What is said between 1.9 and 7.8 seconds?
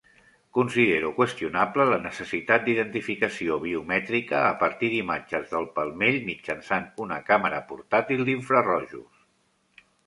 necessitat d'identificació biomètrica a partir d'imatges del palmell mitjançant un càmera